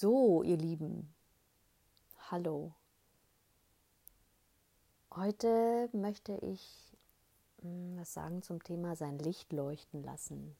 [0.00, 1.12] So, ihr Lieben,
[2.30, 2.72] hallo.
[5.14, 6.96] Heute möchte ich
[7.60, 10.56] hm, was sagen zum Thema sein Licht leuchten lassen.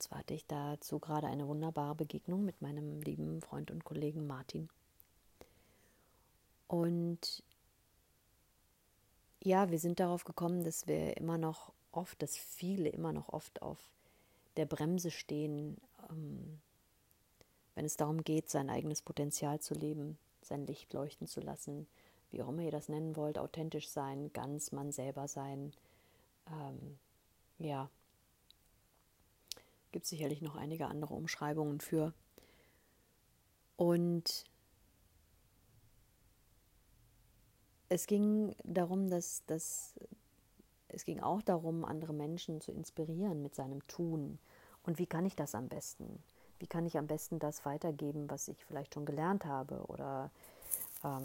[0.00, 4.68] Zwar hatte ich dazu gerade eine wunderbare Begegnung mit meinem lieben Freund und Kollegen Martin.
[6.66, 7.44] Und
[9.44, 13.62] ja, wir sind darauf gekommen, dass wir immer noch oft, dass viele immer noch oft
[13.62, 13.78] auf
[14.56, 15.76] der Bremse stehen,
[16.10, 16.39] ähm,
[17.80, 21.86] wenn es darum geht, sein eigenes Potenzial zu leben, sein Licht leuchten zu lassen,
[22.30, 25.72] wie auch immer ihr das nennen wollt, authentisch sein, ganz man selber sein.
[26.46, 26.98] Ähm,
[27.58, 27.88] ja,
[29.92, 32.12] gibt sicherlich noch einige andere Umschreibungen für.
[33.78, 34.44] Und
[37.88, 39.98] es ging darum, dass, dass
[40.88, 44.38] es ging auch darum, andere Menschen zu inspirieren mit seinem Tun.
[44.82, 46.22] Und wie kann ich das am besten?
[46.60, 49.82] Wie kann ich am besten das weitergeben, was ich vielleicht schon gelernt habe?
[49.88, 50.30] Oder
[51.02, 51.24] ähm,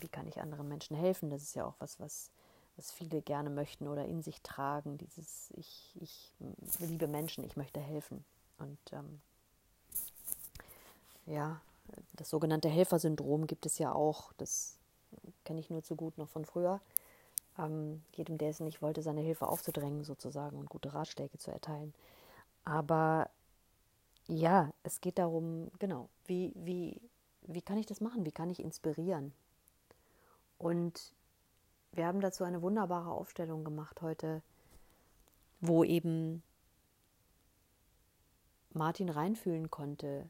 [0.00, 1.30] wie kann ich anderen Menschen helfen?
[1.30, 2.30] Das ist ja auch was, was,
[2.76, 4.98] was viele gerne möchten oder in sich tragen.
[4.98, 6.32] Dieses Ich, ich
[6.80, 8.24] liebe Menschen, ich möchte helfen.
[8.58, 9.20] Und ähm,
[11.26, 11.60] ja,
[12.12, 14.32] das sogenannte Helfersyndrom gibt es ja auch.
[14.34, 14.76] Das
[15.44, 16.80] kenne ich nur zu gut noch von früher
[17.58, 21.94] ähm, jedem, der es nicht wollte, seine Hilfe aufzudrängen sozusagen und gute Ratschläge zu erteilen.
[22.64, 23.28] Aber
[24.28, 27.00] ja, es geht darum, genau, wie, wie,
[27.42, 28.24] wie kann ich das machen?
[28.24, 29.32] Wie kann ich inspirieren?
[30.58, 31.12] Und
[31.92, 34.42] wir haben dazu eine wunderbare Aufstellung gemacht heute,
[35.60, 36.42] wo eben
[38.72, 40.28] Martin reinfühlen konnte,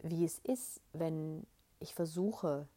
[0.00, 1.46] wie es ist, wenn
[1.80, 2.68] ich versuche,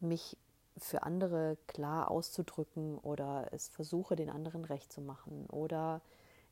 [0.00, 0.36] mich
[0.76, 6.00] für andere klar auszudrücken oder es versuche, den anderen recht zu machen oder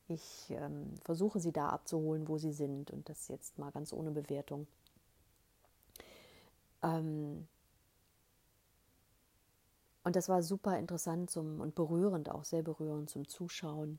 [0.09, 4.11] ich ähm, versuche, sie da abzuholen, wo sie sind und das jetzt mal ganz ohne
[4.11, 4.67] Bewertung.
[6.83, 7.47] Ähm
[10.05, 13.99] und das war super interessant zum, und berührend, auch sehr berührend zum Zuschauen,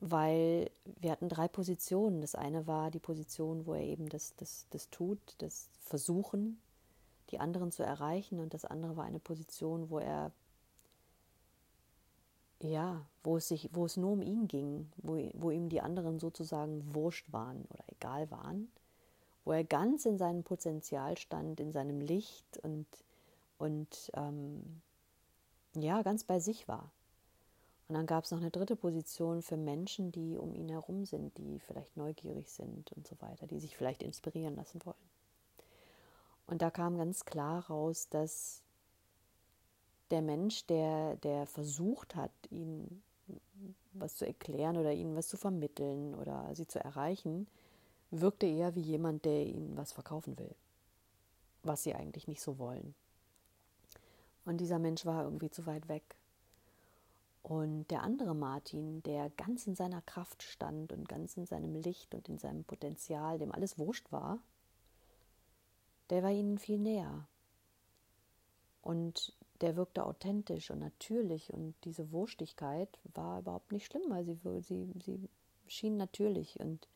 [0.00, 0.68] weil
[1.00, 2.20] wir hatten drei Positionen.
[2.20, 6.60] Das eine war die Position, wo er eben das, das, das tut, das Versuchen,
[7.30, 8.40] die anderen zu erreichen.
[8.40, 10.32] Und das andere war eine Position, wo er,
[12.62, 16.18] ja, wo es, sich, wo es nur um ihn ging, wo, wo ihm die anderen
[16.18, 18.70] sozusagen wurscht waren oder egal waren,
[19.44, 22.86] wo er ganz in seinem Potenzial stand, in seinem Licht und,
[23.58, 24.80] und ähm,
[25.74, 26.90] ja, ganz bei sich war.
[27.88, 31.36] Und dann gab es noch eine dritte Position für Menschen, die um ihn herum sind,
[31.36, 34.96] die vielleicht neugierig sind und so weiter, die sich vielleicht inspirieren lassen wollen.
[36.46, 38.61] Und da kam ganz klar raus, dass
[40.12, 43.02] der Mensch, der, der versucht hat, ihnen
[43.94, 47.46] was zu erklären oder ihnen was zu vermitteln oder sie zu erreichen,
[48.10, 50.54] wirkte eher wie jemand, der ihnen was verkaufen will,
[51.62, 52.94] was sie eigentlich nicht so wollen.
[54.44, 56.02] Und dieser Mensch war irgendwie zu weit weg.
[57.42, 62.14] Und der andere Martin, der ganz in seiner Kraft stand und ganz in seinem Licht
[62.14, 64.38] und in seinem Potenzial, dem alles wurscht war,
[66.10, 67.26] der war ihnen viel näher.
[68.82, 74.36] Und der wirkte authentisch und natürlich und diese Wurstigkeit war überhaupt nicht schlimm, weil sie,
[74.60, 75.28] sie, sie
[75.68, 76.58] schien natürlich.
[76.58, 76.88] Und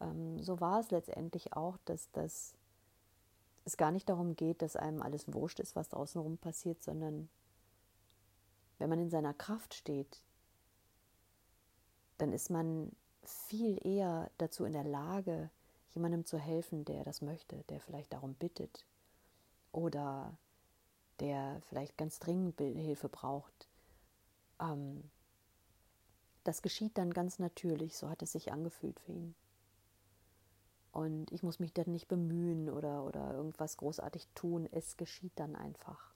[0.00, 2.54] ähm, so war es letztendlich auch, dass das
[3.64, 7.28] es gar nicht darum geht, dass einem alles wurscht ist, was außenrum passiert, sondern
[8.78, 10.22] wenn man in seiner Kraft steht,
[12.18, 12.92] dann ist man
[13.24, 15.50] viel eher dazu in der Lage,
[15.94, 18.84] jemandem zu helfen, der das möchte, der vielleicht darum bittet
[19.72, 20.36] oder
[21.20, 23.68] der vielleicht ganz dringend Hilfe braucht.
[24.60, 25.10] Ähm,
[26.44, 29.34] das geschieht dann ganz natürlich, so hat es sich angefühlt für ihn.
[30.92, 35.54] Und ich muss mich dann nicht bemühen oder, oder irgendwas großartig tun, es geschieht dann
[35.54, 36.14] einfach.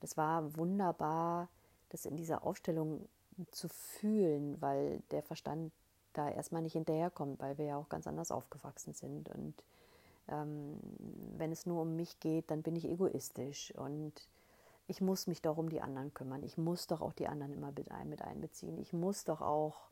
[0.00, 1.48] Das war wunderbar,
[1.88, 3.08] das in dieser Aufstellung
[3.50, 5.72] zu fühlen, weil der Verstand
[6.12, 9.28] da erstmal nicht hinterherkommt, weil wir ja auch ganz anders aufgewachsen sind.
[9.28, 9.54] Und
[10.30, 10.78] ähm,
[11.36, 14.12] wenn es nur um mich geht, dann bin ich egoistisch und
[14.86, 16.42] ich muss mich doch um die anderen kümmern.
[16.42, 18.78] Ich muss doch auch die anderen immer mit, ein, mit einbeziehen.
[18.78, 19.88] Ich muss doch auch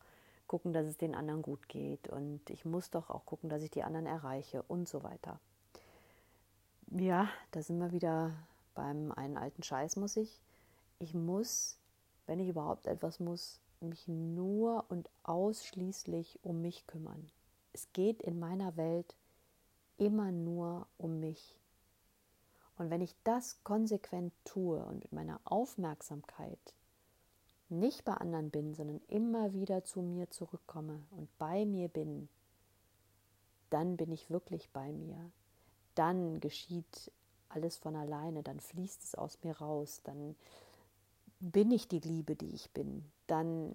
[0.48, 3.70] gucken, dass es den anderen gut geht und ich muss doch auch gucken, dass ich
[3.70, 5.38] die anderen erreiche und so weiter.
[6.90, 8.32] Ja, da sind wir wieder
[8.74, 10.40] beim einen alten Scheiß, muss ich.
[10.98, 11.78] Ich muss,
[12.26, 17.30] wenn ich überhaupt etwas muss, mich nur und ausschließlich um mich kümmern.
[17.72, 19.14] Es geht in meiner Welt
[19.98, 21.58] immer nur um mich.
[22.76, 26.74] Und wenn ich das konsequent tue und mit meiner Aufmerksamkeit
[27.68, 32.28] nicht bei anderen bin, sondern immer wieder zu mir zurückkomme und bei mir bin,
[33.70, 35.30] dann bin ich wirklich bei mir.
[35.94, 37.12] Dann geschieht
[37.48, 40.36] alles von alleine, dann fließt es aus mir raus, dann
[41.40, 43.74] bin ich die Liebe, die ich bin, dann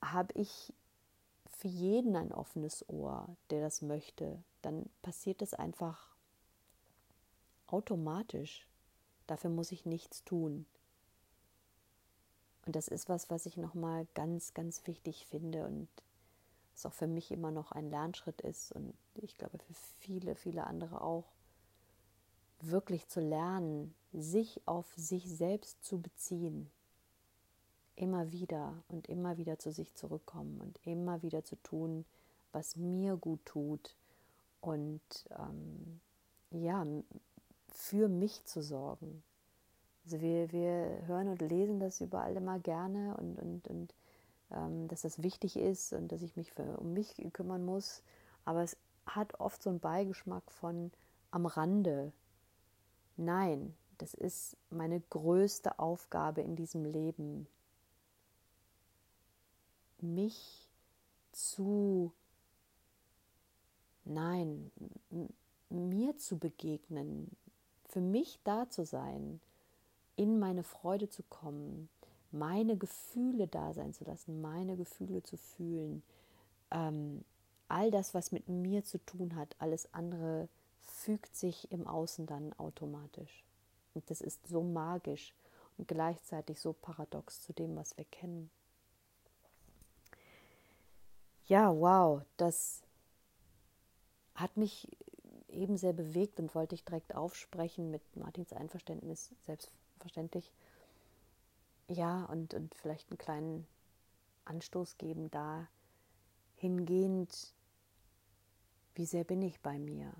[0.00, 0.72] habe ich
[1.64, 6.14] für jeden ein offenes Ohr, der das möchte, dann passiert es einfach
[7.68, 8.68] automatisch.
[9.26, 10.66] Dafür muss ich nichts tun.
[12.66, 15.88] Und das ist was, was ich nochmal ganz, ganz wichtig finde und
[16.74, 20.66] was auch für mich immer noch ein Lernschritt ist und ich glaube für viele, viele
[20.66, 21.32] andere auch,
[22.60, 26.70] wirklich zu lernen, sich auf sich selbst zu beziehen.
[27.96, 32.04] Immer wieder und immer wieder zu sich zurückkommen und immer wieder zu tun,
[32.52, 33.96] was mir gut tut
[34.60, 35.00] und
[35.30, 36.00] ähm,
[36.50, 36.86] ja,
[37.68, 39.22] für mich zu sorgen.
[40.04, 43.94] Also wir, wir hören und lesen das überall immer gerne und, und, und
[44.50, 48.02] ähm, dass das wichtig ist und dass ich mich für, um mich kümmern muss.
[48.44, 48.76] Aber es
[49.06, 50.90] hat oft so einen Beigeschmack von
[51.30, 52.12] am Rande.
[53.16, 57.46] Nein, das ist meine größte Aufgabe in diesem Leben,
[60.04, 60.68] mich
[61.32, 62.12] zu,
[64.04, 64.70] nein,
[65.68, 67.36] mir zu begegnen,
[67.88, 69.40] für mich da zu sein,
[70.16, 71.88] in meine Freude zu kommen,
[72.30, 76.02] meine Gefühle da sein zu lassen, meine Gefühle zu fühlen,
[76.70, 77.24] ähm,
[77.68, 80.48] all das, was mit mir zu tun hat, alles andere
[80.80, 83.44] fügt sich im Außen dann automatisch.
[83.94, 85.34] Und das ist so magisch
[85.78, 88.50] und gleichzeitig so paradox zu dem, was wir kennen.
[91.46, 92.82] Ja, wow, das
[94.34, 94.88] hat mich
[95.48, 100.52] eben sehr bewegt und wollte ich direkt aufsprechen mit Martins Einverständnis, selbstverständlich.
[101.88, 103.66] Ja, und, und vielleicht einen kleinen
[104.46, 105.68] Anstoß geben, da
[106.56, 107.54] hingehend,
[108.94, 110.12] wie sehr bin ich bei mir?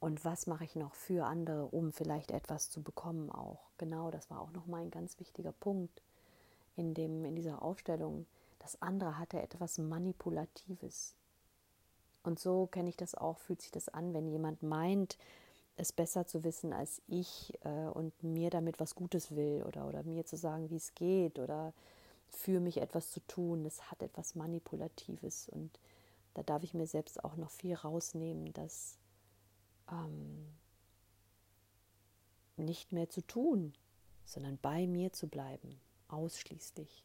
[0.00, 3.70] Und was mache ich noch für andere, um vielleicht etwas zu bekommen auch?
[3.78, 6.02] Genau, das war auch nochmal ein ganz wichtiger Punkt
[6.76, 8.26] in, dem, in dieser Aufstellung.
[8.60, 11.16] Das andere hatte etwas Manipulatives.
[12.22, 15.18] Und so kenne ich das auch, fühlt sich das an, wenn jemand meint,
[15.76, 20.02] es besser zu wissen als ich äh, und mir damit was Gutes will oder, oder
[20.02, 21.72] mir zu sagen, wie es geht oder
[22.28, 23.64] für mich etwas zu tun.
[23.64, 25.70] Das hat etwas Manipulatives und
[26.34, 28.98] da darf ich mir selbst auch noch viel rausnehmen, das
[29.90, 30.46] ähm,
[32.56, 33.72] nicht mehr zu tun,
[34.26, 37.04] sondern bei mir zu bleiben, ausschließlich.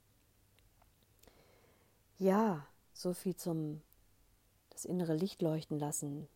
[2.18, 3.82] Ja, so viel zum
[4.70, 6.28] das innere Licht leuchten lassen.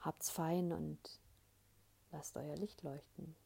[0.00, 0.98] Habt's fein und
[2.10, 3.36] lasst euer Licht leuchten.